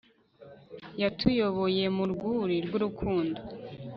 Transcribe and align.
yatuyoboye 1.01 1.83
mu 1.97 2.05
rwuri 2.11 2.55
rw'urukundo 2.65 3.39